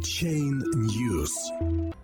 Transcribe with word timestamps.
Chain 0.00 0.62
News. 0.74 1.30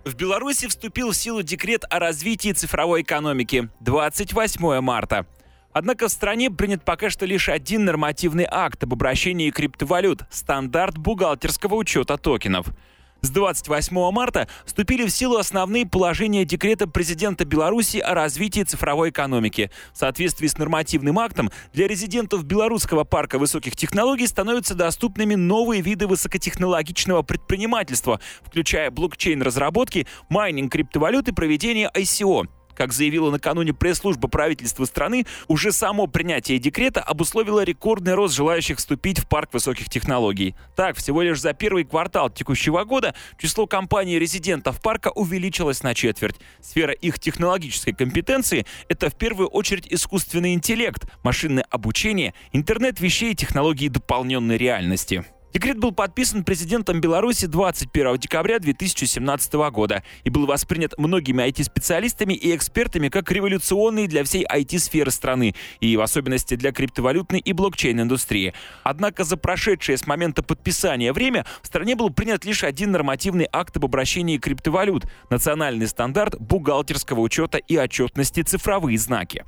В 0.04 0.14
Беларуси 0.16 0.68
вступил 0.68 1.12
в 1.12 1.16
силу 1.16 1.42
декрет 1.42 1.84
о 1.88 1.98
развитии 1.98 2.52
цифровой 2.52 3.00
экономики 3.00 3.70
28 3.80 4.80
марта. 4.80 5.26
Однако 5.72 6.08
в 6.08 6.12
стране 6.12 6.50
принят 6.50 6.84
пока 6.84 7.08
что 7.08 7.24
лишь 7.24 7.48
один 7.48 7.86
нормативный 7.86 8.46
акт 8.50 8.82
об 8.84 8.92
обращении 8.92 9.50
криптовалют– 9.50 10.24
стандарт 10.30 10.98
бухгалтерского 10.98 11.74
учета 11.74 12.18
токенов– 12.18 12.66
с 13.26 13.30
28 13.30 14.10
марта 14.12 14.48
вступили 14.64 15.04
в 15.04 15.10
силу 15.10 15.36
основные 15.36 15.84
положения 15.84 16.44
декрета 16.44 16.86
президента 16.86 17.44
Беларуси 17.44 17.98
о 17.98 18.14
развитии 18.14 18.62
цифровой 18.62 19.10
экономики. 19.10 19.70
В 19.92 19.98
соответствии 19.98 20.46
с 20.46 20.56
нормативным 20.56 21.18
актом 21.18 21.50
для 21.72 21.88
резидентов 21.88 22.44
Белорусского 22.44 23.04
парка 23.04 23.38
высоких 23.38 23.76
технологий 23.76 24.26
становятся 24.26 24.74
доступными 24.74 25.34
новые 25.34 25.82
виды 25.82 26.06
высокотехнологичного 26.06 27.22
предпринимательства, 27.22 28.20
включая 28.42 28.90
блокчейн-разработки, 28.90 30.06
майнинг 30.28 30.72
криптовалют 30.72 31.28
и 31.28 31.32
проведение 31.32 31.90
ICO. 31.94 32.46
Как 32.76 32.92
заявила 32.92 33.30
накануне 33.30 33.72
пресс-служба 33.72 34.28
правительства 34.28 34.84
страны, 34.84 35.26
уже 35.48 35.72
само 35.72 36.06
принятие 36.06 36.58
декрета 36.58 37.00
обусловило 37.00 37.64
рекордный 37.64 38.14
рост 38.14 38.34
желающих 38.34 38.78
вступить 38.78 39.18
в 39.18 39.26
парк 39.28 39.54
высоких 39.54 39.88
технологий. 39.88 40.54
Так, 40.76 40.96
всего 40.96 41.22
лишь 41.22 41.40
за 41.40 41.54
первый 41.54 41.84
квартал 41.84 42.28
текущего 42.30 42.84
года 42.84 43.14
число 43.38 43.66
компаний-резидентов 43.66 44.82
парка 44.82 45.08
увеличилось 45.08 45.82
на 45.82 45.94
четверть. 45.94 46.36
Сфера 46.60 46.92
их 46.92 47.18
технологической 47.18 47.94
компетенции— 47.94 48.66
это 48.88 49.08
в 49.08 49.16
первую 49.16 49.48
очередь 49.48 49.86
искусственный 49.90 50.52
интеллект, 50.52 51.06
машинное 51.22 51.64
обучение, 51.70 52.34
интернет 52.52 53.00
вещей 53.00 53.32
и 53.32 53.34
технологии 53.34 53.88
дополненной 53.88 54.58
реальности. 54.58 55.24
Декрет 55.56 55.78
был 55.78 55.90
подписан 55.90 56.44
президентом 56.44 57.00
Беларуси 57.00 57.46
21 57.46 58.18
декабря 58.18 58.58
2017 58.58 59.54
года 59.70 60.02
и 60.22 60.28
был 60.28 60.44
воспринят 60.44 60.92
многими 60.98 61.48
IT-специалистами 61.48 62.34
и 62.34 62.54
экспертами 62.54 63.08
как 63.08 63.32
революционный 63.32 64.06
для 64.06 64.22
всей 64.22 64.44
IT-сферы 64.44 65.10
страны 65.10 65.54
и 65.80 65.96
в 65.96 66.02
особенности 66.02 66.56
для 66.56 66.72
криптовалютной 66.72 67.38
и 67.38 67.54
блокчейн-индустрии. 67.54 68.52
Однако 68.82 69.24
за 69.24 69.38
прошедшее 69.38 69.96
с 69.96 70.06
момента 70.06 70.42
подписания 70.42 71.14
время 71.14 71.46
в 71.62 71.68
стране 71.68 71.96
был 71.96 72.10
принят 72.10 72.44
лишь 72.44 72.62
один 72.62 72.92
нормативный 72.92 73.48
акт 73.50 73.78
об 73.78 73.86
обращении 73.86 74.36
криптовалют– 74.36 75.06
национальный 75.30 75.88
стандарт 75.88 76.38
бухгалтерского 76.38 77.20
учета 77.20 77.56
и 77.56 77.78
отчетности 77.78 78.42
цифровые 78.42 78.98
знаки. 78.98 79.42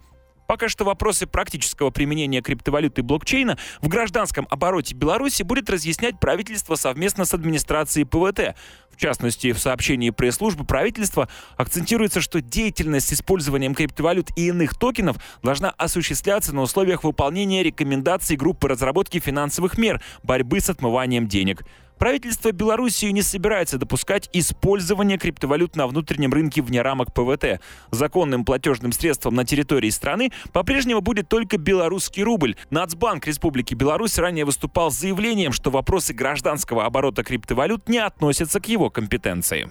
Пока 0.48 0.70
что 0.70 0.86
вопросы 0.86 1.26
практического 1.26 1.90
применения 1.90 2.40
криптовалюты 2.40 3.02
блокчейна 3.02 3.58
в 3.82 3.88
гражданском 3.88 4.46
обороте 4.48 4.94
Беларуси 4.94 5.42
будет 5.42 5.68
разъяснять 5.68 6.18
правительство 6.18 6.74
совместно 6.74 7.26
с 7.26 7.34
администрацией 7.34 8.06
ПВТ. 8.06 8.56
В 8.90 8.96
частности, 8.96 9.52
в 9.52 9.58
сообщении 9.58 10.08
пресс-службы 10.08 10.64
правительства 10.64 11.28
акцентируется, 11.58 12.22
что 12.22 12.40
деятельность 12.40 13.08
с 13.08 13.12
использованием 13.12 13.74
криптовалют 13.74 14.30
и 14.36 14.46
иных 14.46 14.74
токенов 14.74 15.18
должна 15.42 15.68
осуществляться 15.76 16.54
на 16.54 16.62
условиях 16.62 17.04
выполнения 17.04 17.62
рекомендаций 17.62 18.36
группы 18.36 18.68
разработки 18.68 19.20
финансовых 19.20 19.76
мер 19.76 20.02
борьбы 20.22 20.60
с 20.60 20.70
отмыванием 20.70 21.28
денег. 21.28 21.62
Правительство 21.98 22.52
Белоруссии 22.52 23.06
не 23.06 23.22
собирается 23.22 23.78
допускать 23.78 24.30
использование 24.32 25.18
криптовалют 25.18 25.76
на 25.76 25.86
внутреннем 25.86 26.32
рынке 26.32 26.62
вне 26.62 26.80
рамок 26.82 27.12
ПВТ. 27.12 27.60
Законным 27.90 28.44
платежным 28.44 28.92
средством 28.92 29.34
на 29.34 29.44
территории 29.44 29.90
страны 29.90 30.30
по-прежнему 30.52 31.00
будет 31.00 31.28
только 31.28 31.58
белорусский 31.58 32.22
рубль. 32.22 32.56
Нацбанк 32.70 33.26
Республики 33.26 33.74
Беларусь 33.74 34.18
ранее 34.18 34.44
выступал 34.44 34.90
с 34.90 34.98
заявлением, 34.98 35.52
что 35.52 35.70
вопросы 35.70 36.14
гражданского 36.14 36.84
оборота 36.84 37.24
криптовалют 37.24 37.88
не 37.88 37.98
относятся 37.98 38.60
к 38.60 38.68
его 38.68 38.90
компетенции. 38.90 39.68